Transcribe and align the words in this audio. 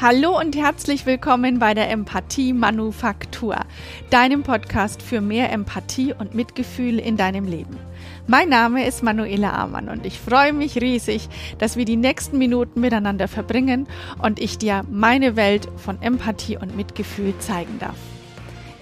Hallo 0.00 0.38
und 0.38 0.54
herzlich 0.54 1.06
willkommen 1.06 1.58
bei 1.58 1.74
der 1.74 1.90
Empathie 1.90 2.52
Manufaktur, 2.52 3.56
deinem 4.10 4.44
Podcast 4.44 5.02
für 5.02 5.20
mehr 5.20 5.50
Empathie 5.50 6.14
und 6.16 6.36
Mitgefühl 6.36 7.00
in 7.00 7.16
deinem 7.16 7.48
Leben. 7.48 7.76
Mein 8.28 8.48
Name 8.48 8.86
ist 8.86 9.02
Manuela 9.02 9.54
Amann 9.54 9.88
und 9.88 10.06
ich 10.06 10.20
freue 10.20 10.52
mich 10.52 10.80
riesig, 10.80 11.28
dass 11.58 11.76
wir 11.76 11.84
die 11.84 11.96
nächsten 11.96 12.38
Minuten 12.38 12.80
miteinander 12.80 13.26
verbringen 13.26 13.88
und 14.22 14.38
ich 14.38 14.56
dir 14.56 14.84
meine 14.88 15.34
Welt 15.34 15.66
von 15.78 16.00
Empathie 16.00 16.56
und 16.56 16.76
Mitgefühl 16.76 17.36
zeigen 17.40 17.80
darf. 17.80 17.98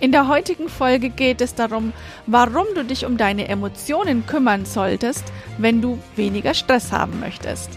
In 0.01 0.13
der 0.13 0.29
heutigen 0.29 0.69
Folge 0.69 1.09
geht 1.09 1.41
es 1.41 1.55
darum, 1.55 1.95
warum 2.27 2.67
du 2.75 2.85
dich 2.85 3.07
um 3.07 3.17
deine 3.17 3.49
Emotionen 3.49 4.27
kümmern 4.27 4.67
solltest, 4.67 5.25
wenn 5.57 5.81
du 5.81 5.99
weniger 6.15 6.53
Stress 6.53 6.93
haben 6.93 7.21
möchtest. 7.21 7.71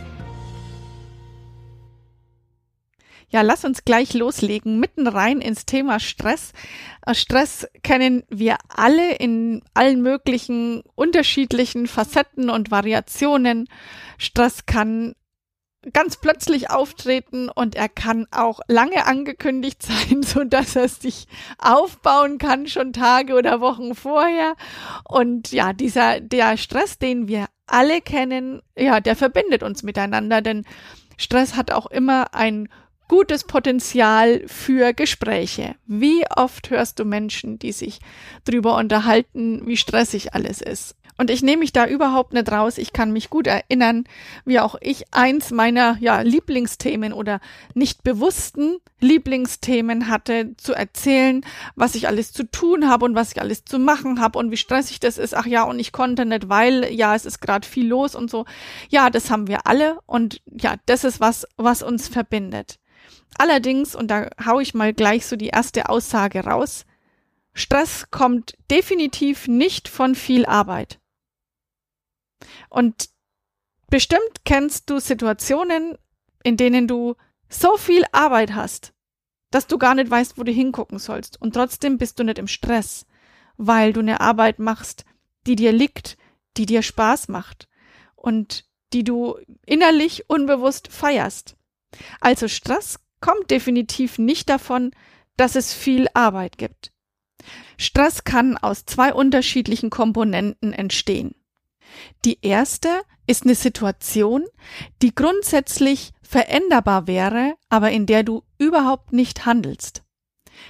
Ja, 3.32 3.42
lass 3.42 3.64
uns 3.64 3.86
gleich 3.86 4.14
loslegen, 4.16 4.80
mitten 4.80 5.08
rein 5.08 5.40
ins 5.40 5.66
Thema 5.66 6.00
Stress. 6.00 6.52
Äh, 7.06 7.14
Stress 7.14 7.68
kennen 7.84 8.24
wir 8.30 8.58
alle 8.70 9.16
in 9.16 9.62
allen 9.76 10.02
möglichen 10.02 10.82
unterschiedlichen 10.96 11.86
Facetten 11.86 12.50
und 12.50 12.72
Variationen. 12.72 13.70
Stress 14.18 14.66
kann 14.66 15.14
ganz 15.94 16.18
plötzlich 16.18 16.72
auftreten 16.72 17.50
und 17.50 17.76
er 17.76 17.88
kann 17.88 18.28
auch 18.32 18.60
lange 18.68 19.06
angekündigt 19.06 19.84
sein, 19.84 20.24
so 20.24 20.44
dass 20.44 20.76
er 20.76 20.90
sich 20.90 21.28
aufbauen 21.60 22.40
kann, 22.40 22.68
schon 22.68 22.94
Tage 22.94 23.36
oder 23.36 23.62
Wochen 23.62 23.94
vorher. 23.94 24.56
Und 25.08 25.52
ja, 25.52 25.74
dieser, 25.74 26.20
der 26.20 26.58
Stress, 26.58 26.98
den 26.98 27.28
wir 27.28 27.46
alle 27.68 28.02
kennen, 28.02 28.62
ja, 28.76 29.00
der 29.00 29.16
verbindet 29.16 29.62
uns 29.62 29.84
miteinander, 29.84 30.42
denn 30.42 30.66
Stress 31.18 31.56
hat 31.56 31.72
auch 31.72 31.86
immer 31.86 32.34
ein 32.34 32.70
gutes 33.10 33.44
Potenzial 33.44 34.44
für 34.48 34.94
Gespräche. 34.94 35.76
Wie 35.86 36.24
oft 36.34 36.70
hörst 36.70 37.00
du 37.00 37.04
Menschen, 37.04 37.60
die 37.60 37.74
sich 37.74 38.00
drüber 38.46 38.78
unterhalten, 38.78 39.64
wie 39.66 39.76
stressig 39.76 40.34
alles 40.34 40.62
ist? 40.62 40.96
Und 41.20 41.30
ich 41.30 41.42
nehme 41.42 41.60
mich 41.60 41.74
da 41.74 41.86
überhaupt 41.86 42.32
nicht 42.32 42.50
raus. 42.50 42.78
Ich 42.78 42.94
kann 42.94 43.12
mich 43.12 43.30
gut 43.30 43.46
erinnern, 43.46 44.06
wie 44.46 44.58
auch 44.58 44.76
ich 44.80 45.04
eins 45.12 45.52
meiner 45.52 45.98
ja, 46.00 46.22
Lieblingsthemen 46.22 47.12
oder 47.12 47.42
nicht 47.74 48.04
bewussten 48.04 48.78
Lieblingsthemen 49.02 50.08
hatte, 50.08 50.56
zu 50.56 50.74
erzählen, 50.74 51.42
was 51.76 51.96
ich 51.96 52.08
alles 52.08 52.32
zu 52.32 52.50
tun 52.50 52.90
habe 52.90 53.04
und 53.04 53.16
was 53.16 53.34
ich 53.34 53.42
alles 53.42 53.66
zu 53.66 53.80
machen 53.80 54.22
habe 54.22 54.40
und 54.40 54.50
wie 54.52 54.56
stressig 54.56 55.02
das 55.02 55.18
ist. 55.18 55.36
Ach 55.36 55.46
ja, 55.46 55.64
und 55.64 55.80
ich 55.80 55.92
konnte 55.92 56.24
nicht, 56.24 56.48
weil 56.48 56.86
ja, 56.94 57.14
es 57.14 57.26
ist 57.26 57.42
gerade 57.42 57.68
viel 57.68 57.90
los 57.90 58.16
und 58.16 58.32
so. 58.32 58.46
Ja, 58.88 59.10
das 59.10 59.30
haben 59.30 59.48
wir 59.50 59.68
alle 59.68 60.00
und 60.06 60.42
ja, 60.46 60.76
das 60.86 61.04
ist 61.04 61.20
was, 61.20 61.46
was 61.58 61.84
uns 61.84 62.08
verbindet. 62.08 62.80
Allerdings, 63.38 63.96
und 63.96 64.10
da 64.10 64.30
hau 64.46 64.60
ich 64.60 64.74
mal 64.74 64.94
gleich 64.94 65.26
so 65.26 65.36
die 65.36 65.48
erste 65.48 65.90
Aussage 65.90 66.44
raus, 66.44 66.86
Stress 67.54 68.10
kommt 68.12 68.56
definitiv 68.70 69.48
nicht 69.48 69.88
von 69.88 70.16
viel 70.16 70.46
Arbeit. 70.46 71.00
Und 72.70 73.10
bestimmt 73.90 74.46
kennst 74.46 74.90
du 74.90 75.00
Situationen, 75.00 75.98
in 76.44 76.58
denen 76.58 76.88
du 76.88 77.16
so 77.50 77.78
viel 77.78 78.04
Arbeit 78.12 78.54
hast, 78.54 78.94
dass 79.52 79.68
du 79.68 79.78
gar 79.78 79.96
nicht 79.96 80.10
weißt, 80.10 80.38
wo 80.38 80.44
du 80.44 80.52
hingucken 80.52 81.00
sollst. 81.00 81.42
Und 81.42 81.54
trotzdem 81.54 81.98
bist 81.98 82.20
du 82.20 82.24
nicht 82.24 82.38
im 82.38 82.48
Stress, 82.48 83.06
weil 83.58 83.94
du 83.94 84.00
eine 84.00 84.22
Arbeit 84.22 84.60
machst, 84.60 85.06
die 85.48 85.56
dir 85.56 85.72
liegt, 85.72 86.18
die 86.58 86.66
dir 86.66 86.82
Spaß 86.82 87.28
macht 87.28 87.68
und 88.16 88.66
die 88.94 89.04
du 89.04 89.38
innerlich 89.66 90.30
unbewusst 90.30 90.92
feierst. 90.92 91.56
Also 92.20 92.48
Stress 92.48 93.00
kommt 93.22 93.52
definitiv 93.52 94.18
nicht 94.18 94.50
davon, 94.50 94.92
dass 95.38 95.56
es 95.56 95.74
viel 95.74 96.08
Arbeit 96.14 96.58
gibt. 96.58 96.92
Stress 97.78 98.24
kann 98.24 98.58
aus 98.58 98.86
zwei 98.86 99.14
unterschiedlichen 99.14 99.90
Komponenten 99.90 100.74
entstehen. 100.74 101.36
Die 102.26 102.40
erste 102.42 102.90
ist 103.26 103.44
eine 103.44 103.56
Situation, 103.56 104.46
die 105.02 105.16
grundsätzlich 105.16 106.12
veränderbar 106.22 107.08
wäre, 107.08 107.56
aber 107.70 107.92
in 107.92 108.06
der 108.06 108.24
du 108.24 108.44
überhaupt 108.58 109.14
nicht 109.14 109.46
handelst. 109.46 110.04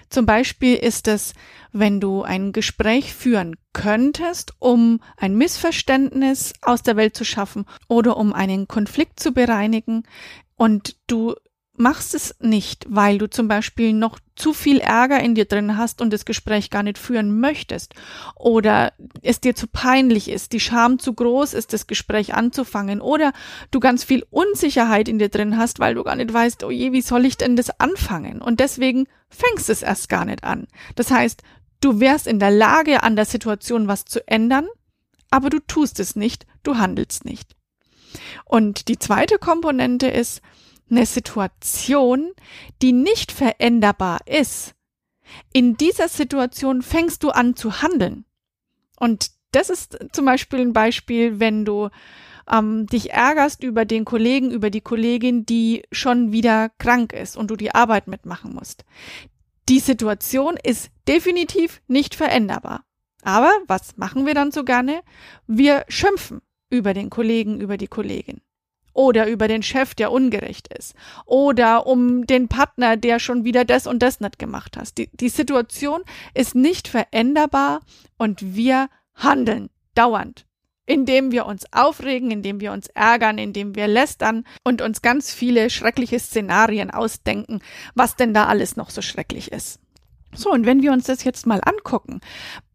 Zum 0.09 0.25
Beispiel 0.25 0.75
ist 0.75 1.07
es, 1.07 1.33
wenn 1.71 1.99
du 1.99 2.21
ein 2.21 2.51
Gespräch 2.51 3.13
führen 3.13 3.55
könntest, 3.73 4.53
um 4.59 5.01
ein 5.17 5.35
Missverständnis 5.35 6.53
aus 6.61 6.83
der 6.83 6.95
Welt 6.95 7.15
zu 7.15 7.25
schaffen 7.25 7.65
oder 7.88 8.17
um 8.17 8.33
einen 8.33 8.67
Konflikt 8.67 9.19
zu 9.19 9.31
bereinigen 9.31 10.03
und 10.59 10.97
du 11.07 11.35
machst 11.77 12.13
es 12.13 12.35
nicht, 12.41 12.85
weil 12.89 13.17
du 13.17 13.29
zum 13.29 13.47
Beispiel 13.47 13.93
noch 13.93 14.19
zu 14.35 14.51
viel 14.51 14.79
Ärger 14.79 15.21
in 15.21 15.33
dir 15.33 15.45
drin 15.45 15.77
hast 15.77 16.01
und 16.01 16.11
das 16.11 16.25
Gespräch 16.25 16.69
gar 16.69 16.83
nicht 16.83 16.97
führen 16.97 17.39
möchtest 17.39 17.93
oder 18.35 18.91
es 19.21 19.39
dir 19.39 19.55
zu 19.55 19.67
peinlich 19.67 20.27
ist, 20.27 20.51
die 20.51 20.59
Scham 20.59 20.99
zu 20.99 21.13
groß 21.13 21.53
ist, 21.53 21.71
das 21.71 21.87
Gespräch 21.87 22.33
anzufangen 22.33 22.99
oder 22.99 23.31
du 23.71 23.79
ganz 23.79 24.03
viel 24.03 24.25
Unsicherheit 24.29 25.07
in 25.07 25.17
dir 25.17 25.29
drin 25.29 25.55
hast, 25.55 25.79
weil 25.79 25.95
du 25.95 26.03
gar 26.03 26.17
nicht 26.17 26.33
weißt, 26.33 26.65
oh 26.65 26.71
je, 26.71 26.91
wie 26.91 27.01
soll 27.01 27.25
ich 27.25 27.37
denn 27.37 27.55
das 27.55 27.79
anfangen? 27.79 28.41
Und 28.41 28.59
deswegen 28.59 29.07
fängst 29.29 29.69
es 29.69 29.81
erst 29.81 30.09
gar 30.09 30.25
nicht 30.25 30.43
an. 30.43 30.67
Das 30.95 31.09
heißt, 31.09 31.41
du 31.79 32.01
wärst 32.01 32.27
in 32.27 32.39
der 32.39 32.51
Lage, 32.51 33.03
an 33.03 33.15
der 33.15 33.25
Situation 33.25 33.87
was 33.87 34.03
zu 34.03 34.27
ändern, 34.27 34.67
aber 35.31 35.49
du 35.49 35.59
tust 35.59 36.01
es 36.01 36.17
nicht, 36.17 36.45
du 36.63 36.75
handelst 36.75 37.23
nicht. 37.23 37.55
Und 38.45 38.87
die 38.87 38.99
zweite 38.99 39.37
Komponente 39.37 40.07
ist, 40.07 40.41
eine 40.89 41.05
Situation, 41.05 42.31
die 42.81 42.93
nicht 42.93 43.31
veränderbar 43.31 44.19
ist, 44.25 44.73
in 45.53 45.77
dieser 45.77 46.09
Situation 46.09 46.81
fängst 46.81 47.23
du 47.23 47.29
an 47.29 47.55
zu 47.55 47.81
handeln. 47.81 48.25
Und 48.99 49.31
das 49.51 49.69
ist 49.69 49.97
zum 50.11 50.25
Beispiel 50.25 50.59
ein 50.59 50.73
Beispiel, 50.73 51.39
wenn 51.39 51.65
du 51.65 51.89
ähm, 52.51 52.87
dich 52.87 53.11
ärgerst 53.11 53.63
über 53.63 53.85
den 53.85 54.05
Kollegen, 54.05 54.51
über 54.51 54.69
die 54.69 54.81
Kollegin, 54.81 55.45
die 55.45 55.83
schon 55.91 56.31
wieder 56.31 56.69
krank 56.79 57.13
ist 57.13 57.37
und 57.37 57.51
du 57.51 57.55
die 57.55 57.73
Arbeit 57.73 58.07
mitmachen 58.07 58.53
musst. 58.53 58.85
Die 59.69 59.79
Situation 59.79 60.57
ist 60.63 60.89
definitiv 61.07 61.81
nicht 61.87 62.15
veränderbar. 62.15 62.83
Aber 63.23 63.51
was 63.67 63.97
machen 63.97 64.25
wir 64.25 64.33
dann 64.33 64.51
so 64.51 64.63
gerne? 64.63 65.01
Wir 65.45 65.85
schimpfen 65.89 66.41
über 66.69 66.94
den 66.94 67.09
Kollegen, 67.09 67.59
über 67.59 67.78
die 67.78 67.88
Kollegin 67.88 68.41
oder 68.94 69.28
über 69.28 69.47
den 69.47 69.63
Chef, 69.63 69.96
der 69.96 70.12
ungerecht 70.12 70.68
ist 70.74 70.96
oder 71.25 71.88
um 71.88 72.28
den 72.28 72.47
Partner, 72.47 72.97
der 72.97 73.19
schon 73.19 73.46
wieder 73.46 73.66
das 73.66 73.88
und 73.88 74.00
das 74.00 74.19
nicht 74.19 74.40
gemacht 74.40 74.78
hat. 74.78 74.97
Die, 74.97 75.09
die 75.13 75.30
Situation 75.30 76.02
ist 76.34 76.56
nicht 76.56 76.88
veränderbar 76.88 77.81
und 78.18 78.56
wir 78.56 78.90
handeln 79.16 79.69
dauernd, 79.96 80.46
indem 80.85 81.31
wir 81.31 81.46
uns 81.46 81.66
aufregen, 81.72 82.31
indem 82.31 82.59
wir 82.59 82.72
uns 82.72 82.88
ärgern, 82.88 83.38
indem 83.38 83.75
wir 83.75 83.88
lästern 83.88 84.44
und 84.63 84.81
uns 84.81 85.01
ganz 85.01 85.34
viele 85.34 85.69
schreckliche 85.69 86.19
Szenarien 86.19 86.91
ausdenken, 86.91 87.62
was 87.96 88.16
denn 88.16 88.34
da 88.34 88.46
alles 88.46 88.75
noch 88.75 88.90
so 88.90 89.01
schrecklich 89.01 89.51
ist. 89.51 89.80
So, 90.36 90.51
und 90.51 90.66
wenn 90.66 90.81
wir 90.81 90.91
uns 90.91 91.06
das 91.06 91.24
jetzt 91.24 91.47
mal 91.47 91.62
angucken, 91.66 92.22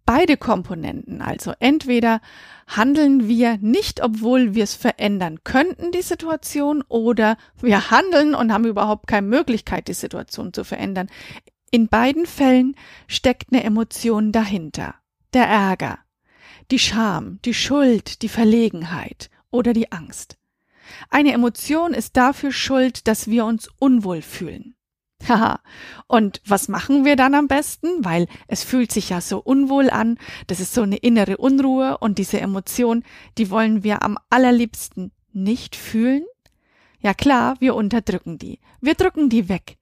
beide 0.07 0.37
Komponenten. 0.37 1.23
Also 1.23 1.53
entweder 1.61 2.21
handeln 2.67 3.29
wir 3.29 3.59
nicht, 3.59 4.03
obwohl 4.03 4.55
wir 4.55 4.65
es 4.65 4.75
verändern 4.75 5.45
könnten, 5.45 5.93
die 5.93 6.03
Situation, 6.03 6.83
oder 6.89 7.37
wir 7.61 7.91
handeln 7.91 8.35
und 8.35 8.53
haben 8.53 8.65
überhaupt 8.65 9.07
keine 9.07 9.27
Möglichkeit, 9.27 9.89
die 9.89 9.95
Situation 9.95 10.53
zu 10.53 10.65
verändern. 10.65 11.09
In 11.71 11.89
beiden 11.89 12.27
Fällen 12.27 12.77
steckt 13.09 13.53
eine 13.53 13.65
Emotion 13.65 14.33
dahinter. 14.33 14.95
Der 15.33 15.47
Ärger, 15.47 15.99
die 16.71 16.79
Scham, 16.79 17.41
die 17.45 17.55
Schuld, 17.55 18.23
die 18.23 18.29
Verlegenheit 18.29 19.31
oder 19.51 19.73
die 19.73 19.91
Angst. 19.91 20.39
Eine 21.11 21.33
Emotion 21.33 21.95
ist 21.95 22.17
dafür 22.17 22.53
schuld, 22.53 23.09
dass 23.09 23.29
wir 23.29 23.45
uns 23.45 23.69
unwohl 23.79 24.23
fühlen. 24.23 24.74
Haha. 25.29 25.61
Und 26.07 26.41
was 26.47 26.69
machen 26.69 27.05
wir 27.05 27.17
dann 27.17 27.35
am 27.35 27.49
besten? 27.49 28.05
Weil 28.05 28.27
es 28.47 28.63
fühlt 28.63 28.93
sich 28.93 29.11
ja 29.11 29.21
so 29.21 29.39
unwohl 29.39 29.91
an. 29.91 30.19
Das 30.47 30.61
ist 30.61 30.75
so 30.75 30.83
eine 30.83 30.97
innere 30.97 31.37
Unruhe 31.39 31.99
und 31.99 32.19
diese 32.19 32.41
Emotion, 32.41 33.05
die 33.39 33.51
wollen 33.51 33.85
wir 33.85 34.03
am 34.03 34.19
allerliebsten 34.31 35.13
nicht 35.33 35.77
fühlen. 35.77 36.25
Ja 37.01 37.15
klar, 37.15 37.57
wir 37.61 37.75
unterdrücken 37.75 38.39
die. 38.39 38.61
Wir 38.81 38.95
drücken 38.95 39.29
die 39.29 39.49
weg. 39.49 39.77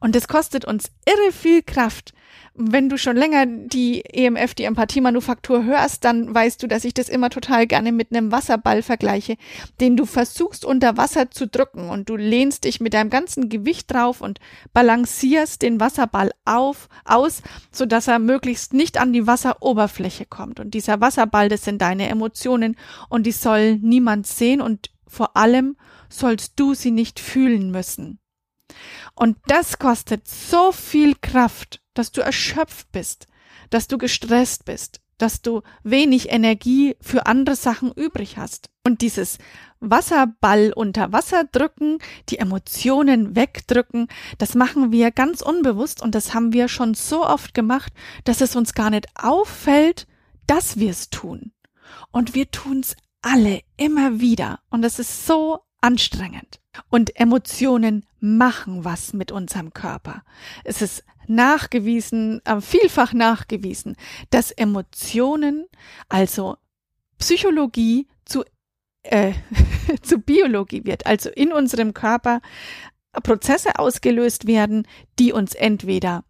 Und 0.00 0.16
es 0.16 0.28
kostet 0.28 0.64
uns 0.64 0.90
irre 1.06 1.32
viel 1.32 1.62
Kraft. 1.62 2.12
Wenn 2.54 2.88
du 2.88 2.98
schon 2.98 3.16
länger 3.16 3.46
die 3.46 4.04
EMF, 4.04 4.54
die 4.54 4.64
Empathiemanufaktur 4.64 5.64
hörst, 5.64 6.04
dann 6.04 6.34
weißt 6.34 6.62
du, 6.62 6.66
dass 6.66 6.84
ich 6.84 6.92
das 6.92 7.08
immer 7.08 7.30
total 7.30 7.66
gerne 7.66 7.92
mit 7.92 8.10
einem 8.10 8.32
Wasserball 8.32 8.82
vergleiche, 8.82 9.36
den 9.80 9.96
du 9.96 10.04
versuchst 10.04 10.64
unter 10.64 10.96
Wasser 10.96 11.30
zu 11.30 11.46
drücken 11.46 11.88
und 11.88 12.08
du 12.08 12.16
lehnst 12.16 12.64
dich 12.64 12.80
mit 12.80 12.92
deinem 12.92 13.08
ganzen 13.08 13.48
Gewicht 13.48 13.92
drauf 13.92 14.20
und 14.20 14.40
balancierst 14.72 15.62
den 15.62 15.80
Wasserball 15.80 16.32
auf, 16.44 16.88
aus, 17.04 17.42
so 17.70 17.86
dass 17.86 18.08
er 18.08 18.18
möglichst 18.18 18.74
nicht 18.74 18.98
an 18.98 19.12
die 19.12 19.26
Wasseroberfläche 19.26 20.26
kommt. 20.26 20.60
Und 20.60 20.74
dieser 20.74 21.00
Wasserball, 21.00 21.48
das 21.48 21.64
sind 21.64 21.80
deine 21.80 22.08
Emotionen 22.08 22.76
und 23.08 23.26
die 23.26 23.32
soll 23.32 23.76
niemand 23.76 24.26
sehen 24.26 24.60
und 24.60 24.90
vor 25.06 25.36
allem 25.36 25.76
sollst 26.08 26.58
du 26.58 26.74
sie 26.74 26.90
nicht 26.90 27.20
fühlen 27.20 27.70
müssen. 27.70 28.20
Und 29.14 29.36
das 29.46 29.78
kostet 29.78 30.26
so 30.26 30.72
viel 30.72 31.14
Kraft, 31.20 31.80
dass 31.94 32.12
du 32.12 32.20
erschöpft 32.20 32.90
bist, 32.92 33.26
dass 33.70 33.88
du 33.88 33.98
gestresst 33.98 34.64
bist, 34.64 35.00
dass 35.18 35.42
du 35.42 35.62
wenig 35.82 36.30
Energie 36.30 36.96
für 37.00 37.26
andere 37.26 37.56
Sachen 37.56 37.92
übrig 37.92 38.36
hast. 38.36 38.70
Und 38.84 39.02
dieses 39.02 39.38
Wasserball 39.80 40.72
unter 40.74 41.12
Wasser 41.12 41.44
drücken, 41.44 41.98
die 42.28 42.38
Emotionen 42.38 43.36
wegdrücken, 43.36 44.08
das 44.38 44.54
machen 44.54 44.92
wir 44.92 45.10
ganz 45.10 45.42
unbewusst 45.42 46.02
und 46.02 46.14
das 46.14 46.34
haben 46.34 46.52
wir 46.52 46.68
schon 46.68 46.94
so 46.94 47.26
oft 47.26 47.54
gemacht, 47.54 47.92
dass 48.24 48.40
es 48.40 48.56
uns 48.56 48.74
gar 48.74 48.90
nicht 48.90 49.08
auffällt, 49.14 50.06
dass 50.46 50.78
wir 50.78 50.90
es 50.90 51.10
tun. 51.10 51.52
Und 52.10 52.34
wir 52.34 52.50
tun's 52.50 52.96
alle 53.22 53.60
immer 53.76 54.20
wieder 54.20 54.60
und 54.70 54.84
es 54.84 54.98
ist 54.98 55.26
so 55.26 55.60
anstrengend. 55.80 56.60
Und 56.88 57.18
Emotionen 57.18 58.06
machen 58.20 58.84
was 58.84 59.12
mit 59.12 59.32
unserem 59.32 59.72
Körper. 59.72 60.22
Es 60.64 60.82
ist 60.82 61.04
nachgewiesen, 61.26 62.40
äh, 62.44 62.60
vielfach 62.60 63.12
nachgewiesen, 63.12 63.96
dass 64.30 64.50
Emotionen, 64.50 65.66
also 66.08 66.56
Psychologie 67.18 68.08
zu, 68.24 68.44
äh, 69.02 69.32
zu 70.02 70.18
Biologie 70.18 70.84
wird, 70.84 71.06
also 71.06 71.30
in 71.30 71.52
unserem 71.52 71.94
Körper 71.94 72.40
Prozesse 73.22 73.78
ausgelöst 73.78 74.46
werden, 74.46 74.86
die 75.18 75.32
uns 75.32 75.54
entweder 75.54 76.24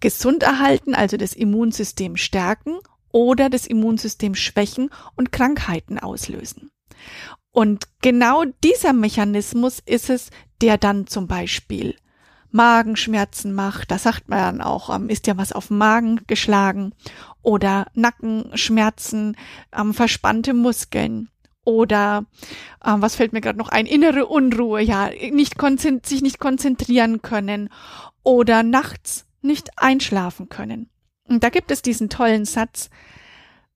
gesund 0.00 0.42
erhalten, 0.42 0.94
also 0.94 1.16
das 1.16 1.32
Immunsystem 1.32 2.16
stärken, 2.16 2.78
oder 3.10 3.48
das 3.48 3.66
Immunsystem 3.66 4.34
schwächen 4.34 4.90
und 5.16 5.32
Krankheiten 5.32 5.98
auslösen. 5.98 6.70
Und 7.58 7.88
genau 8.02 8.44
dieser 8.62 8.92
Mechanismus 8.92 9.80
ist 9.84 10.10
es, 10.10 10.30
der 10.60 10.78
dann 10.78 11.08
zum 11.08 11.26
Beispiel 11.26 11.96
Magenschmerzen 12.52 13.52
macht. 13.52 13.90
Da 13.90 13.98
sagt 13.98 14.28
man 14.28 14.38
dann 14.38 14.60
auch, 14.60 14.94
ähm, 14.94 15.08
ist 15.08 15.26
ja 15.26 15.36
was 15.36 15.50
auf 15.50 15.66
den 15.66 15.78
Magen 15.78 16.20
geschlagen. 16.28 16.92
Oder 17.42 17.88
Nackenschmerzen, 17.94 19.36
ähm, 19.76 19.92
verspannte 19.92 20.54
Muskeln. 20.54 21.30
Oder 21.64 22.26
ähm, 22.86 23.02
was 23.02 23.16
fällt 23.16 23.32
mir 23.32 23.40
gerade 23.40 23.58
noch 23.58 23.70
ein? 23.70 23.86
Innere 23.86 24.26
Unruhe, 24.26 24.80
ja, 24.80 25.10
nicht 25.32 25.60
sich 26.06 26.22
nicht 26.22 26.38
konzentrieren 26.38 27.22
können. 27.22 27.70
Oder 28.22 28.62
nachts 28.62 29.26
nicht 29.42 29.70
einschlafen 29.74 30.48
können. 30.48 30.90
Und 31.24 31.42
da 31.42 31.48
gibt 31.48 31.72
es 31.72 31.82
diesen 31.82 32.08
tollen 32.08 32.44
Satz, 32.44 32.88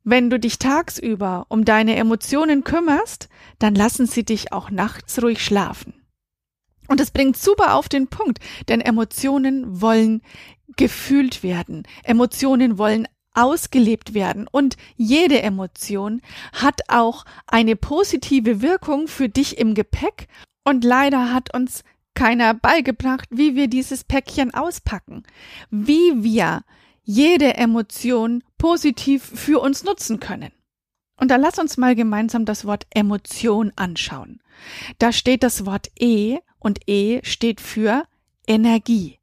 wenn 0.04 0.30
du 0.30 0.38
dich 0.38 0.58
tagsüber 0.58 1.46
um 1.48 1.64
deine 1.64 1.96
Emotionen 1.96 2.64
kümmerst, 2.64 3.28
dann 3.58 3.74
lassen 3.74 4.06
sie 4.06 4.24
dich 4.24 4.52
auch 4.52 4.70
nachts 4.70 5.22
ruhig 5.22 5.44
schlafen. 5.44 5.94
Und 6.88 7.00
es 7.00 7.10
bringt 7.10 7.36
super 7.36 7.74
auf 7.74 7.88
den 7.88 8.08
Punkt, 8.08 8.38
denn 8.68 8.80
Emotionen 8.80 9.80
wollen 9.80 10.22
gefühlt 10.76 11.42
werden. 11.42 11.84
Emotionen 12.02 12.78
wollen 12.78 13.06
ausgelebt 13.34 14.14
werden. 14.14 14.46
Und 14.50 14.76
jede 14.96 15.40
Emotion 15.42 16.20
hat 16.52 16.80
auch 16.88 17.24
eine 17.46 17.76
positive 17.76 18.60
Wirkung 18.62 19.08
für 19.08 19.28
dich 19.28 19.58
im 19.58 19.74
Gepäck. 19.74 20.28
Und 20.64 20.84
leider 20.84 21.32
hat 21.32 21.54
uns 21.54 21.82
keiner 22.14 22.54
beigebracht, 22.54 23.28
wie 23.30 23.56
wir 23.56 23.68
dieses 23.68 24.04
Päckchen 24.04 24.52
auspacken, 24.52 25.22
wie 25.70 26.22
wir 26.22 26.62
jede 27.04 27.54
Emotion 27.54 28.44
positiv 28.62 29.24
für 29.24 29.60
uns 29.60 29.82
nutzen 29.82 30.20
können. 30.20 30.52
Und 31.16 31.32
da 31.32 31.36
lass 31.36 31.58
uns 31.58 31.78
mal 31.78 31.96
gemeinsam 31.96 32.44
das 32.44 32.64
Wort 32.64 32.86
Emotion 32.90 33.72
anschauen. 33.74 34.40
Da 35.00 35.10
steht 35.10 35.42
das 35.42 35.66
Wort 35.66 35.90
E 35.98 36.38
und 36.60 36.78
E 36.86 37.18
steht 37.24 37.60
für 37.60 38.04
Energie. 38.46 39.18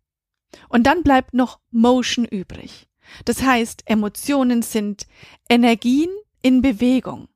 Und 0.67 0.83
dann 0.87 1.03
bleibt 1.03 1.33
noch 1.33 1.59
Motion 1.71 2.25
übrig. 2.25 2.89
Das 3.23 3.41
heißt, 3.41 3.83
Emotionen 3.85 4.61
sind 4.61 5.07
Energien 5.47 6.09
in 6.41 6.61
Bewegung. 6.61 7.29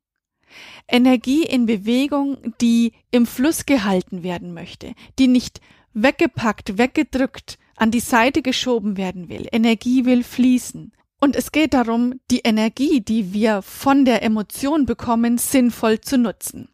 Energie 0.89 1.43
in 1.43 1.65
Bewegung, 1.67 2.53
die 2.59 2.91
im 3.11 3.25
Fluss 3.25 3.65
gehalten 3.65 4.23
werden 4.23 4.53
möchte, 4.53 4.93
die 5.19 5.27
nicht 5.27 5.61
weggepackt, 5.93 6.77
weggedrückt, 6.77 7.57
an 7.77 7.91
die 7.91 8.01
Seite 8.01 8.41
geschoben 8.41 8.97
werden 8.97 9.29
will. 9.29 9.47
Energie 9.53 10.03
will 10.03 10.25
fließen. 10.25 10.91
Und 11.23 11.37
es 11.37 11.53
geht 11.53 11.73
darum, 11.73 12.19
die 12.29 12.41
Energie, 12.41 12.99
die 12.99 13.31
wir 13.31 13.61
von 13.61 14.03
der 14.03 14.23
Emotion 14.23 14.85
bekommen, 14.85 15.37
sinnvoll 15.37 16.01
zu 16.01 16.17
nutzen. 16.17 16.67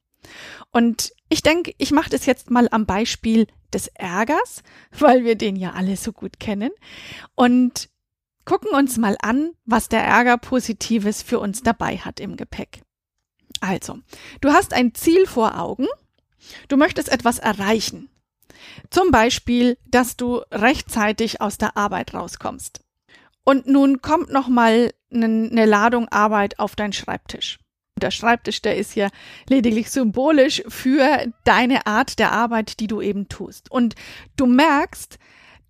Und 0.72 1.14
ich 1.30 1.44
denke, 1.44 1.76
ich 1.78 1.92
mache 1.92 2.10
das 2.10 2.26
jetzt 2.26 2.50
mal 2.50 2.68
am 2.72 2.88
Beispiel 2.88 3.46
des 3.72 3.90
Ärgers, 3.94 4.64
weil 4.98 5.24
wir 5.24 5.36
den 5.36 5.56
ja 5.56 5.74
alle 5.74 5.96
so 5.98 6.12
gut 6.12 6.40
kennen. 6.40 6.72
Und 7.36 7.90
gucken 8.44 8.72
uns 8.72 8.98
mal 8.98 9.18
an, 9.22 9.52
was 9.66 9.88
der 9.88 10.04
Ärger 10.04 10.40
Positives 10.40 11.22
für 11.22 11.40
uns 11.40 11.62
dabei 11.62 11.98
hat 11.98 12.20
im 12.20 12.36
Gepäck. 12.36 12.82
Also, 13.60 14.00
du 14.42 14.50
hast 14.50 14.74
ein 14.74 14.96
Ziel 14.96 15.28
vor 15.28 15.60
Augen, 15.60 15.86
du 16.70 16.76
möchtest 16.76 17.10
etwas 17.10 17.38
erreichen. 17.38 18.10
Zum 18.90 19.12
Beispiel, 19.12 19.78
dass 19.86 20.18
du 20.18 20.38
rechtzeitig 20.52 21.40
aus 21.40 21.60
der 21.60 21.78
Arbeit 21.78 22.16
rauskommst. 22.16 22.82
Und 23.50 23.66
nun 23.66 24.00
kommt 24.04 24.30
noch 24.32 24.48
mal 24.48 24.94
eine 25.12 25.66
Ladung 25.66 26.08
Arbeit 26.10 26.60
auf 26.60 26.76
deinen 26.76 26.94
Schreibtisch. 26.94 27.58
Der 28.00 28.12
Schreibtisch, 28.12 28.62
der 28.62 28.78
ist 28.78 28.94
ja 28.94 29.08
lediglich 29.48 29.90
symbolisch 29.90 30.62
für 30.68 31.34
deine 31.46 31.88
Art 31.88 32.20
der 32.20 32.32
Arbeit, 32.32 32.80
die 32.80 32.86
du 32.86 33.02
eben 33.02 33.28
tust. 33.28 33.72
Und 33.72 33.96
du 34.36 34.46
merkst, 34.46 35.18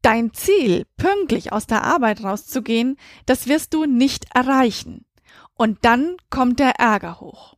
dein 0.01 0.33
Ziel, 0.33 0.87
pünktlich 0.97 1.53
aus 1.53 1.67
der 1.67 1.85
Arbeit 1.85 2.21
rauszugehen, 2.21 2.97
das 3.25 3.47
wirst 3.47 3.73
du 3.73 3.85
nicht 3.85 4.25
erreichen. 4.35 5.05
Und 5.53 5.85
dann 5.85 6.17
kommt 6.29 6.59
der 6.59 6.81
Ärger 6.81 7.21
hoch. 7.21 7.55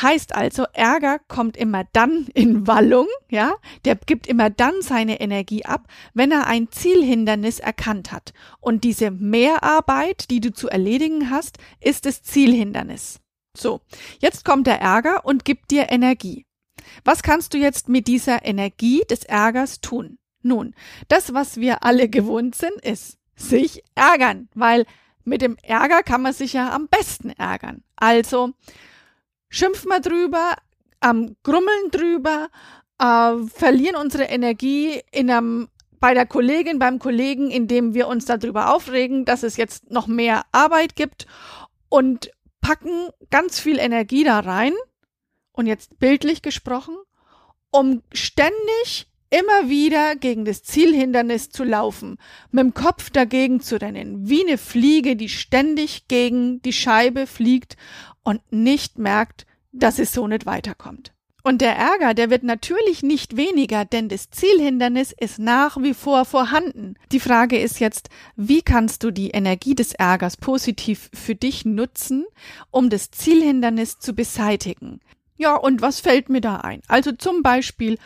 Heißt 0.00 0.34
also, 0.34 0.64
Ärger 0.72 1.18
kommt 1.28 1.56
immer 1.56 1.84
dann 1.92 2.26
in 2.34 2.66
Wallung, 2.66 3.06
ja, 3.30 3.54
der 3.84 3.96
gibt 3.96 4.26
immer 4.26 4.50
dann 4.50 4.80
seine 4.80 5.20
Energie 5.20 5.64
ab, 5.64 5.86
wenn 6.14 6.32
er 6.32 6.46
ein 6.46 6.70
Zielhindernis 6.70 7.58
erkannt 7.58 8.12
hat. 8.12 8.32
Und 8.60 8.84
diese 8.84 9.10
Mehrarbeit, 9.10 10.30
die 10.30 10.40
du 10.40 10.52
zu 10.52 10.68
erledigen 10.68 11.30
hast, 11.30 11.58
ist 11.80 12.06
das 12.06 12.22
Zielhindernis. 12.22 13.20
So, 13.56 13.80
jetzt 14.20 14.44
kommt 14.44 14.66
der 14.66 14.80
Ärger 14.80 15.24
und 15.24 15.44
gibt 15.44 15.70
dir 15.70 15.90
Energie. 15.90 16.46
Was 17.04 17.22
kannst 17.22 17.54
du 17.54 17.58
jetzt 17.58 17.88
mit 17.88 18.06
dieser 18.06 18.44
Energie 18.44 19.02
des 19.10 19.24
Ärgers 19.24 19.80
tun? 19.80 20.18
Nun, 20.42 20.74
das, 21.08 21.34
was 21.34 21.58
wir 21.58 21.84
alle 21.84 22.08
gewohnt 22.08 22.54
sind, 22.54 22.72
ist 22.82 23.18
sich 23.36 23.82
ärgern, 23.94 24.48
weil 24.54 24.86
mit 25.24 25.42
dem 25.42 25.56
Ärger 25.62 26.02
kann 26.02 26.22
man 26.22 26.32
sich 26.32 26.54
ja 26.54 26.70
am 26.72 26.88
besten 26.88 27.30
ärgern. 27.30 27.82
Also, 27.96 28.52
schimpfen 29.50 29.90
wir 29.90 30.00
drüber, 30.00 30.56
ähm, 31.04 31.36
grummeln 31.42 31.90
drüber, 31.90 32.48
äh, 32.98 33.36
verlieren 33.54 33.96
unsere 33.96 34.24
Energie 34.24 35.02
in 35.12 35.30
einem 35.30 35.68
bei 36.00 36.14
der 36.14 36.24
Kollegin, 36.24 36.78
beim 36.78 36.98
Kollegen, 36.98 37.50
indem 37.50 37.92
wir 37.92 38.08
uns 38.08 38.24
darüber 38.24 38.74
aufregen, 38.74 39.26
dass 39.26 39.42
es 39.42 39.58
jetzt 39.58 39.90
noch 39.90 40.06
mehr 40.06 40.46
Arbeit 40.50 40.96
gibt 40.96 41.26
und 41.90 42.30
packen 42.62 43.10
ganz 43.30 43.60
viel 43.60 43.78
Energie 43.78 44.24
da 44.24 44.40
rein 44.40 44.72
und 45.52 45.66
jetzt 45.66 45.98
bildlich 45.98 46.40
gesprochen, 46.40 46.96
um 47.70 48.02
ständig 48.14 49.09
immer 49.30 49.68
wieder 49.68 50.16
gegen 50.16 50.44
das 50.44 50.62
Zielhindernis 50.62 51.50
zu 51.50 51.64
laufen, 51.64 52.18
mit 52.50 52.64
dem 52.64 52.74
Kopf 52.74 53.10
dagegen 53.10 53.60
zu 53.60 53.80
rennen, 53.80 54.28
wie 54.28 54.46
eine 54.46 54.58
Fliege, 54.58 55.16
die 55.16 55.28
ständig 55.28 56.08
gegen 56.08 56.60
die 56.62 56.72
Scheibe 56.72 57.26
fliegt 57.26 57.76
und 58.22 58.40
nicht 58.50 58.98
merkt, 58.98 59.46
dass 59.72 59.98
es 59.98 60.12
so 60.12 60.26
nicht 60.26 60.46
weiterkommt. 60.46 61.12
Und 61.42 61.62
der 61.62 61.74
Ärger, 61.74 62.12
der 62.12 62.28
wird 62.28 62.42
natürlich 62.42 63.02
nicht 63.02 63.36
weniger, 63.36 63.84
denn 63.84 64.08
das 64.08 64.30
Zielhindernis 64.30 65.14
ist 65.18 65.38
nach 65.38 65.78
wie 65.78 65.94
vor 65.94 66.26
vorhanden. 66.26 66.96
Die 67.12 67.20
Frage 67.20 67.58
ist 67.58 67.80
jetzt, 67.80 68.10
wie 68.36 68.60
kannst 68.60 69.04
du 69.04 69.10
die 69.10 69.30
Energie 69.30 69.74
des 69.74 69.94
Ärgers 69.94 70.36
positiv 70.36 71.08
für 71.14 71.34
dich 71.34 71.64
nutzen, 71.64 72.26
um 72.70 72.90
das 72.90 73.10
Zielhindernis 73.10 73.98
zu 73.98 74.12
beseitigen? 74.12 75.00
Ja, 75.40 75.56
und 75.56 75.80
was 75.80 76.00
fällt 76.00 76.28
mir 76.28 76.42
da 76.42 76.56
ein? 76.56 76.82
Also 76.86 77.12
zum 77.12 77.42
Beispiel 77.42 77.96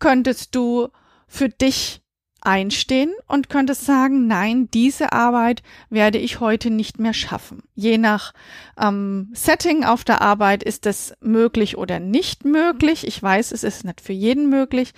könntest 0.00 0.54
du 0.54 0.88
für 1.26 1.48
dich 1.48 2.02
einstehen 2.44 3.12
und 3.26 3.48
könntest 3.48 3.84
sagen, 3.84 4.26
nein, 4.26 4.68
diese 4.72 5.12
Arbeit 5.12 5.62
werde 5.90 6.18
ich 6.18 6.40
heute 6.40 6.70
nicht 6.70 6.98
mehr 6.98 7.14
schaffen. 7.14 7.62
Je 7.74 7.98
nach 7.98 8.34
ähm, 8.78 9.30
Setting 9.32 9.84
auf 9.84 10.04
der 10.04 10.20
Arbeit 10.20 10.62
ist 10.62 10.86
es 10.86 11.14
möglich 11.20 11.76
oder 11.76 12.00
nicht 12.00 12.44
möglich. 12.44 13.06
Ich 13.06 13.22
weiß, 13.22 13.52
es 13.52 13.64
ist 13.64 13.84
nicht 13.84 14.00
für 14.00 14.12
jeden 14.12 14.50
möglich. 14.50 14.92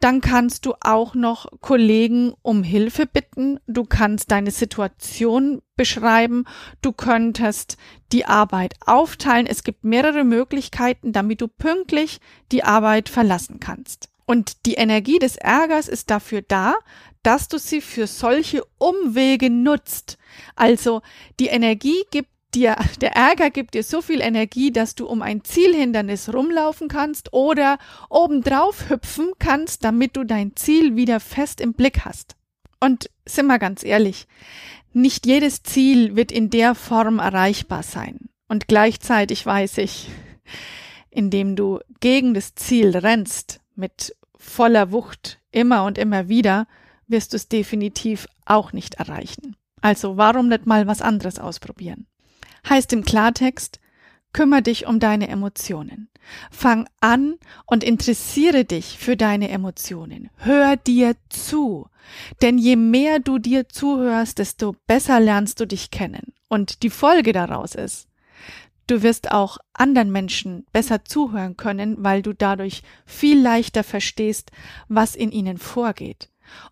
Dann 0.00 0.20
kannst 0.20 0.66
du 0.66 0.74
auch 0.80 1.14
noch 1.14 1.46
Kollegen 1.60 2.34
um 2.42 2.62
Hilfe 2.62 3.06
bitten. 3.06 3.58
Du 3.66 3.84
kannst 3.84 4.30
deine 4.30 4.50
Situation 4.50 5.62
beschreiben. 5.76 6.44
Du 6.82 6.92
könntest 6.92 7.76
die 8.12 8.26
Arbeit 8.26 8.74
aufteilen. 8.84 9.46
Es 9.46 9.64
gibt 9.64 9.84
mehrere 9.84 10.24
Möglichkeiten, 10.24 11.12
damit 11.12 11.40
du 11.40 11.48
pünktlich 11.48 12.20
die 12.52 12.62
Arbeit 12.62 13.08
verlassen 13.08 13.58
kannst. 13.58 14.10
Und 14.26 14.66
die 14.66 14.74
Energie 14.74 15.18
des 15.18 15.36
Ärgers 15.36 15.88
ist 15.88 16.10
dafür 16.10 16.42
da, 16.42 16.74
dass 17.22 17.48
du 17.48 17.58
sie 17.58 17.80
für 17.80 18.06
solche 18.06 18.62
Umwege 18.78 19.50
nutzt. 19.50 20.18
Also 20.56 21.02
die 21.40 21.46
Energie 21.46 22.04
gibt 22.10 22.28
dir, 22.54 22.76
der 23.00 23.12
Ärger 23.12 23.50
gibt 23.50 23.74
dir 23.74 23.82
so 23.82 24.02
viel 24.02 24.20
Energie, 24.20 24.72
dass 24.72 24.94
du 24.94 25.06
um 25.06 25.22
ein 25.22 25.44
Zielhindernis 25.44 26.32
rumlaufen 26.32 26.88
kannst 26.88 27.32
oder 27.32 27.78
obendrauf 28.10 28.90
hüpfen 28.90 29.32
kannst, 29.38 29.84
damit 29.84 30.16
du 30.16 30.24
dein 30.24 30.56
Ziel 30.56 30.96
wieder 30.96 31.20
fest 31.20 31.60
im 31.60 31.72
Blick 31.72 32.04
hast. 32.04 32.34
Und 32.80 33.10
sind 33.24 33.46
wir 33.46 33.58
ganz 33.58 33.84
ehrlich, 33.84 34.26
nicht 34.92 35.26
jedes 35.26 35.62
Ziel 35.62 36.16
wird 36.16 36.32
in 36.32 36.50
der 36.50 36.74
Form 36.74 37.18
erreichbar 37.18 37.82
sein. 37.82 38.28
Und 38.48 38.68
gleichzeitig 38.68 39.44
weiß 39.44 39.78
ich, 39.78 40.08
indem 41.10 41.56
du 41.56 41.80
gegen 42.00 42.34
das 42.34 42.54
Ziel 42.54 42.96
rennst, 42.96 43.60
mit 43.76 44.16
voller 44.36 44.92
Wucht, 44.92 45.40
immer 45.50 45.84
und 45.84 45.98
immer 45.98 46.28
wieder, 46.28 46.66
wirst 47.06 47.32
du 47.32 47.36
es 47.36 47.48
definitiv 47.48 48.26
auch 48.44 48.72
nicht 48.72 48.96
erreichen. 48.96 49.56
Also 49.80 50.16
warum 50.16 50.48
nicht 50.48 50.66
mal 50.66 50.86
was 50.86 51.02
anderes 51.02 51.38
ausprobieren? 51.38 52.06
heißt 52.68 52.92
im 52.92 53.04
Klartext, 53.04 53.80
kümmere 54.32 54.62
dich 54.62 54.86
um 54.86 55.00
deine 55.00 55.28
Emotionen. 55.28 56.08
Fang 56.50 56.88
an 57.00 57.36
und 57.66 57.84
interessiere 57.84 58.64
dich 58.64 58.98
für 58.98 59.16
deine 59.16 59.48
Emotionen. 59.48 60.30
Hör 60.36 60.76
dir 60.76 61.14
zu. 61.28 61.88
Denn 62.42 62.58
je 62.58 62.76
mehr 62.76 63.20
du 63.20 63.38
dir 63.38 63.68
zuhörst, 63.68 64.38
desto 64.38 64.74
besser 64.86 65.20
lernst 65.20 65.60
du 65.60 65.66
dich 65.66 65.90
kennen. 65.90 66.32
Und 66.48 66.82
die 66.82 66.90
Folge 66.90 67.32
daraus 67.32 67.74
ist, 67.74 68.08
du 68.86 69.02
wirst 69.02 69.32
auch 69.32 69.58
anderen 69.72 70.10
Menschen 70.10 70.66
besser 70.72 71.04
zuhören 71.04 71.56
können, 71.56 71.96
weil 71.98 72.22
du 72.22 72.32
dadurch 72.32 72.82
viel 73.04 73.40
leichter 73.40 73.84
verstehst, 73.84 74.50
was 74.88 75.16
in 75.16 75.32
ihnen 75.32 75.58
vorgeht 75.58 76.30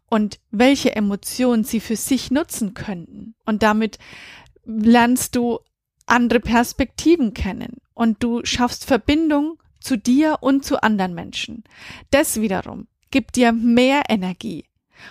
und 0.08 0.38
welche 0.50 0.94
Emotionen 0.94 1.64
sie 1.64 1.80
für 1.80 1.96
sich 1.96 2.30
nutzen 2.30 2.74
könnten. 2.74 3.34
Und 3.44 3.62
damit 3.62 3.98
lernst 4.64 5.36
du 5.36 5.58
andere 6.06 6.40
Perspektiven 6.40 7.34
kennen 7.34 7.78
und 7.94 8.22
du 8.22 8.44
schaffst 8.44 8.84
Verbindung 8.84 9.58
zu 9.80 9.96
dir 9.96 10.38
und 10.40 10.64
zu 10.64 10.82
anderen 10.82 11.14
Menschen. 11.14 11.64
Das 12.10 12.40
wiederum 12.40 12.86
gibt 13.10 13.36
dir 13.36 13.52
mehr 13.52 14.04
Energie 14.08 14.66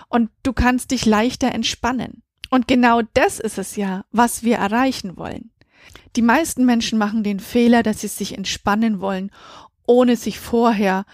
und 0.09 0.29
du 0.43 0.53
kannst 0.53 0.91
dich 0.91 1.05
leichter 1.05 1.51
entspannen. 1.51 2.23
Und 2.49 2.67
genau 2.67 3.01
das 3.13 3.39
ist 3.39 3.57
es 3.57 3.75
ja, 3.75 4.05
was 4.11 4.43
wir 4.43 4.57
erreichen 4.57 5.17
wollen. 5.17 5.49
Die 6.15 6.21
meisten 6.21 6.65
Menschen 6.65 6.97
machen 6.99 7.23
den 7.23 7.39
Fehler, 7.39 7.83
dass 7.83 8.01
sie 8.01 8.07
sich 8.07 8.37
entspannen 8.37 8.99
wollen 8.99 9.31
ohne 9.85 10.15
sich 10.15 10.39
vorher 10.39 11.05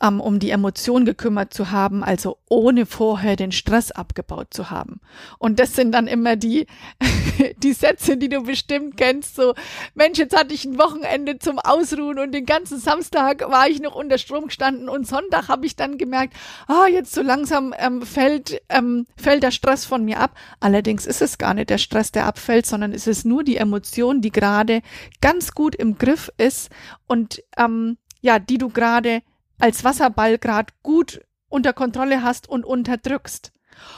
ähm, 0.00 0.20
um 0.20 0.38
die 0.38 0.50
Emotion 0.50 1.04
gekümmert 1.04 1.52
zu 1.52 1.70
haben, 1.70 2.04
also 2.04 2.38
ohne 2.48 2.86
vorher 2.86 3.36
den 3.36 3.52
Stress 3.52 3.90
abgebaut 3.90 4.48
zu 4.50 4.70
haben. 4.70 5.00
Und 5.38 5.58
das 5.58 5.74
sind 5.74 5.92
dann 5.92 6.06
immer 6.06 6.36
die, 6.36 6.66
die 7.62 7.72
Sätze, 7.72 8.16
die 8.16 8.28
du 8.28 8.42
bestimmt 8.42 8.96
kennst, 8.96 9.36
so, 9.36 9.54
Mensch, 9.94 10.18
jetzt 10.18 10.36
hatte 10.36 10.54
ich 10.54 10.64
ein 10.64 10.78
Wochenende 10.78 11.38
zum 11.38 11.58
Ausruhen 11.58 12.18
und 12.18 12.32
den 12.32 12.46
ganzen 12.46 12.78
Samstag 12.78 13.48
war 13.50 13.68
ich 13.68 13.80
noch 13.80 13.94
unter 13.94 14.18
Strom 14.18 14.46
gestanden 14.46 14.88
und 14.88 15.06
Sonntag 15.06 15.48
habe 15.48 15.66
ich 15.66 15.76
dann 15.76 15.98
gemerkt, 15.98 16.34
ah, 16.66 16.86
jetzt 16.86 17.12
so 17.12 17.22
langsam 17.22 17.74
ähm, 17.78 18.02
fällt, 18.02 18.62
ähm, 18.68 19.06
fällt 19.16 19.42
der 19.42 19.50
Stress 19.50 19.84
von 19.84 20.04
mir 20.04 20.20
ab. 20.20 20.36
Allerdings 20.60 21.06
ist 21.06 21.22
es 21.22 21.38
gar 21.38 21.54
nicht 21.54 21.70
der 21.70 21.78
Stress, 21.78 22.12
der 22.12 22.26
abfällt, 22.26 22.66
sondern 22.66 22.92
es 22.92 23.06
ist 23.06 23.24
nur 23.24 23.42
die 23.42 23.56
Emotion, 23.56 24.20
die 24.20 24.30
gerade 24.30 24.82
ganz 25.20 25.52
gut 25.52 25.74
im 25.74 25.98
Griff 25.98 26.30
ist 26.36 26.70
und 27.06 27.42
ähm, 27.56 27.98
ja, 28.20 28.38
die 28.38 28.58
du 28.58 28.68
gerade 28.68 29.22
als 29.58 29.84
Wasserball 29.84 30.38
gerade 30.38 30.72
gut 30.82 31.20
unter 31.48 31.72
Kontrolle 31.72 32.22
hast 32.22 32.48
und 32.48 32.64
unterdrückst. 32.64 33.52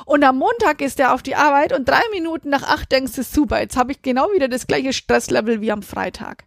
Und 0.04 0.24
am 0.24 0.38
Montag 0.38 0.82
ist 0.82 1.00
er 1.00 1.14
auf 1.14 1.22
die 1.22 1.36
Arbeit 1.36 1.72
und 1.72 1.88
drei 1.88 2.02
Minuten 2.12 2.50
nach 2.50 2.62
acht 2.62 2.92
denkst 2.92 3.12
du, 3.14 3.22
super, 3.22 3.60
jetzt 3.60 3.76
habe 3.76 3.92
ich 3.92 4.02
genau 4.02 4.28
wieder 4.34 4.48
das 4.48 4.66
gleiche 4.66 4.92
Stresslevel 4.92 5.60
wie 5.60 5.72
am 5.72 5.82
Freitag. 5.82 6.44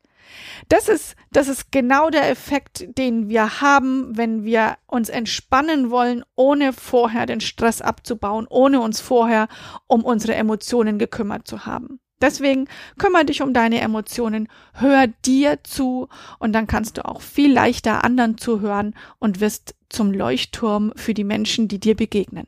Das 0.69 0.87
ist, 0.87 1.15
das 1.31 1.47
ist 1.47 1.71
genau 1.71 2.09
der 2.09 2.29
Effekt, 2.29 2.97
den 2.97 3.29
wir 3.29 3.61
haben, 3.61 4.17
wenn 4.17 4.43
wir 4.43 4.77
uns 4.87 5.09
entspannen 5.09 5.91
wollen, 5.91 6.23
ohne 6.35 6.73
vorher 6.73 7.25
den 7.25 7.41
Stress 7.41 7.81
abzubauen, 7.81 8.47
ohne 8.49 8.81
uns 8.81 8.99
vorher 8.99 9.47
um 9.87 10.03
unsere 10.03 10.35
Emotionen 10.35 10.97
gekümmert 10.97 11.47
zu 11.47 11.65
haben. 11.65 11.99
Deswegen 12.23 12.69
kümmere 12.97 13.25
dich 13.25 13.41
um 13.41 13.53
deine 13.53 13.81
Emotionen, 13.81 14.47
hör 14.71 15.07
dir 15.25 15.59
zu 15.63 16.07
und 16.39 16.53
dann 16.53 16.67
kannst 16.67 16.97
du 16.97 17.05
auch 17.05 17.19
viel 17.19 17.51
leichter 17.51 18.05
anderen 18.05 18.37
zuhören 18.37 18.95
und 19.19 19.41
wirst 19.41 19.75
zum 19.89 20.13
Leuchtturm 20.13 20.93
für 20.95 21.13
die 21.13 21.25
Menschen, 21.25 21.67
die 21.67 21.81
dir 21.81 21.97
begegnen. 21.97 22.47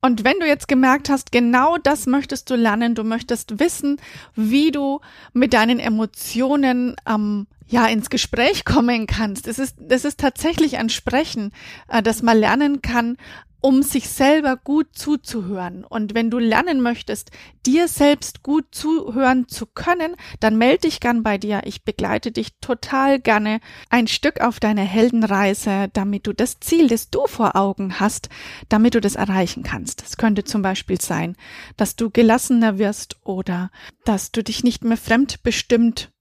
Und 0.00 0.24
wenn 0.24 0.40
du 0.40 0.46
jetzt 0.46 0.66
gemerkt 0.66 1.08
hast, 1.08 1.30
genau 1.30 1.76
das 1.78 2.06
möchtest 2.06 2.50
du 2.50 2.56
lernen, 2.56 2.96
du 2.96 3.04
möchtest 3.04 3.60
wissen, 3.60 4.00
wie 4.34 4.72
du 4.72 4.98
mit 5.32 5.52
deinen 5.52 5.78
Emotionen 5.78 6.96
ähm, 7.08 7.46
ja 7.68 7.86
ins 7.86 8.10
Gespräch 8.10 8.64
kommen 8.64 9.06
kannst. 9.06 9.46
Es 9.46 9.60
ist, 9.60 9.76
das 9.78 10.04
ist 10.04 10.18
tatsächlich 10.18 10.78
ein 10.78 10.88
Sprechen, 10.88 11.52
äh, 11.86 12.02
das 12.02 12.22
man 12.22 12.36
lernen 12.36 12.82
kann, 12.82 13.16
um 13.62 13.82
sich 13.82 14.08
selber 14.08 14.56
gut 14.56 14.88
zuzuhören. 14.92 15.84
Und 15.84 16.14
wenn 16.14 16.30
du 16.30 16.38
lernen 16.38 16.82
möchtest, 16.82 17.30
dir 17.64 17.88
selbst 17.88 18.42
gut 18.42 18.66
zuhören 18.72 19.48
zu 19.48 19.66
können, 19.66 20.16
dann 20.40 20.58
melde 20.58 20.82
dich 20.88 21.00
gern 21.00 21.22
bei 21.22 21.38
dir. 21.38 21.62
Ich 21.64 21.84
begleite 21.84 22.32
dich 22.32 22.58
total 22.60 23.20
gerne 23.20 23.60
ein 23.88 24.08
Stück 24.08 24.40
auf 24.40 24.60
deine 24.60 24.82
Heldenreise, 24.82 25.88
damit 25.92 26.26
du 26.26 26.34
das 26.34 26.60
Ziel, 26.60 26.88
das 26.88 27.08
du 27.08 27.26
vor 27.26 27.56
Augen 27.56 28.00
hast, 28.00 28.28
damit 28.68 28.94
du 28.94 29.00
das 29.00 29.14
erreichen 29.14 29.62
kannst. 29.62 30.02
Es 30.02 30.16
könnte 30.16 30.44
zum 30.44 30.62
Beispiel 30.62 31.00
sein, 31.00 31.36
dass 31.76 31.96
du 31.96 32.10
gelassener 32.10 32.78
wirst 32.78 33.16
oder 33.22 33.70
dass 34.04 34.32
du 34.32 34.42
dich 34.42 34.64
nicht 34.64 34.84
mehr 34.84 34.96
fremdbestimmt 34.96 36.11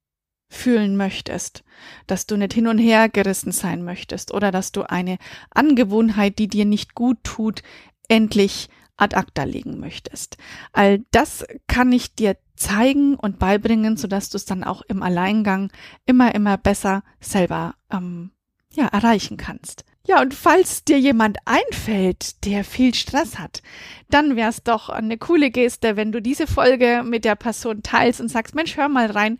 fühlen 0.52 0.98
möchtest, 0.98 1.64
dass 2.08 2.28
du 2.28 2.36
nicht 2.36 2.54
hin 2.54 2.68
und 2.68 2.78
her 2.78 3.08
gerissen 3.08 3.54
sein 3.54 3.84
möchtest 3.84 4.34
oder 4.34 4.52
dass 4.52 4.74
du 4.74 4.84
eine 4.84 5.18
Angewohnheit, 5.50 6.38
die 6.40 6.50
dir 6.50 6.66
nicht 6.66 6.94
gut 6.94 7.24
tut, 7.24 7.64
endlich 8.10 8.70
ad 8.98 9.16
acta 9.16 9.44
legen 9.44 9.80
möchtest. 9.80 10.38
All 10.74 11.00
das 11.12 11.46
kann 11.68 11.92
ich 11.94 12.14
dir 12.14 12.36
zeigen 12.56 13.16
und 13.16 13.40
beibringen, 13.40 13.96
sodass 13.96 14.30
du 14.30 14.36
es 14.36 14.46
dann 14.46 14.64
auch 14.64 14.82
im 14.84 15.02
Alleingang 15.02 15.72
immer, 16.06 16.36
immer 16.36 16.58
besser 16.58 17.04
selber 17.22 17.76
ähm, 17.90 18.32
ja, 18.74 18.88
erreichen 18.88 19.38
kannst. 19.38 19.86
Ja, 20.08 20.20
und 20.20 20.34
falls 20.34 20.84
dir 20.84 21.00
jemand 21.00 21.38
einfällt, 21.46 22.44
der 22.46 22.64
viel 22.64 22.96
Stress 22.96 23.38
hat, 23.38 23.62
dann 24.10 24.36
wär's 24.36 24.64
doch 24.64 24.90
eine 24.90 25.20
coole 25.20 25.52
Geste, 25.52 25.96
wenn 25.96 26.12
du 26.12 26.22
diese 26.24 26.48
Folge 26.48 27.04
mit 27.06 27.24
der 27.24 27.36
Person 27.36 27.84
teilst 27.84 28.20
und 28.20 28.28
sagst, 28.28 28.56
Mensch, 28.56 28.78
hör 28.78 28.90
mal 28.90 29.12
rein. 29.12 29.38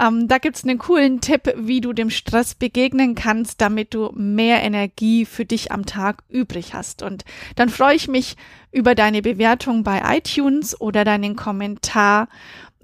Ähm, 0.00 0.28
da 0.28 0.38
gibt's 0.38 0.62
einen 0.62 0.78
coolen 0.78 1.20
Tipp, 1.20 1.52
wie 1.56 1.80
du 1.80 1.92
dem 1.92 2.10
Stress 2.10 2.54
begegnen 2.54 3.16
kannst, 3.16 3.60
damit 3.60 3.94
du 3.94 4.12
mehr 4.14 4.62
Energie 4.62 5.24
für 5.24 5.44
dich 5.44 5.72
am 5.72 5.86
Tag 5.86 6.22
übrig 6.28 6.72
hast. 6.72 7.02
Und 7.02 7.24
dann 7.56 7.68
freue 7.68 7.96
ich 7.96 8.06
mich 8.06 8.36
über 8.70 8.94
deine 8.94 9.22
Bewertung 9.22 9.82
bei 9.82 10.02
iTunes 10.16 10.80
oder 10.80 11.04
deinen 11.04 11.34
Kommentar. 11.34 12.28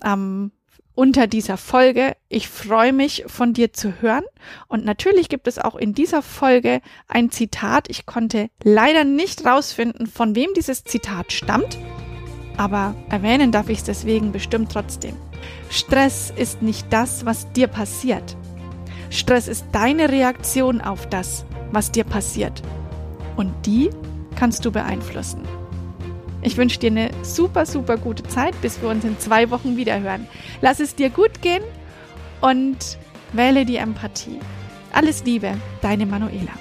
Ähm, 0.04 0.50
unter 0.94 1.26
dieser 1.26 1.56
Folge. 1.56 2.16
Ich 2.28 2.48
freue 2.48 2.92
mich, 2.92 3.24
von 3.26 3.52
dir 3.52 3.72
zu 3.72 4.00
hören. 4.00 4.24
Und 4.68 4.84
natürlich 4.84 5.28
gibt 5.28 5.48
es 5.48 5.58
auch 5.58 5.76
in 5.76 5.94
dieser 5.94 6.22
Folge 6.22 6.80
ein 7.08 7.30
Zitat. 7.30 7.88
Ich 7.88 8.06
konnte 8.06 8.48
leider 8.62 9.04
nicht 9.04 9.44
rausfinden, 9.44 10.06
von 10.06 10.34
wem 10.34 10.50
dieses 10.54 10.84
Zitat 10.84 11.32
stammt. 11.32 11.78
Aber 12.56 12.94
erwähnen 13.08 13.52
darf 13.52 13.68
ich 13.68 13.78
es 13.78 13.84
deswegen 13.84 14.32
bestimmt 14.32 14.72
trotzdem. 14.72 15.16
Stress 15.70 16.32
ist 16.36 16.62
nicht 16.62 16.86
das, 16.92 17.24
was 17.24 17.50
dir 17.52 17.66
passiert. 17.66 18.36
Stress 19.10 19.48
ist 19.48 19.66
deine 19.72 20.10
Reaktion 20.10 20.80
auf 20.80 21.08
das, 21.08 21.44
was 21.70 21.92
dir 21.92 22.04
passiert. 22.04 22.62
Und 23.36 23.52
die 23.66 23.90
kannst 24.36 24.64
du 24.64 24.72
beeinflussen. 24.72 25.46
Ich 26.42 26.56
wünsche 26.56 26.80
dir 26.80 26.90
eine 26.90 27.10
super, 27.22 27.66
super 27.66 27.96
gute 27.96 28.24
Zeit, 28.24 28.60
bis 28.60 28.82
wir 28.82 28.88
uns 28.88 29.04
in 29.04 29.18
zwei 29.18 29.50
Wochen 29.50 29.76
wieder 29.76 30.00
hören. 30.00 30.26
Lass 30.60 30.80
es 30.80 30.94
dir 30.96 31.08
gut 31.08 31.40
gehen 31.40 31.62
und 32.40 32.98
wähle 33.32 33.64
die 33.64 33.76
Empathie. 33.76 34.38
Alles 34.92 35.24
Liebe, 35.24 35.54
deine 35.80 36.04
Manuela. 36.04 36.52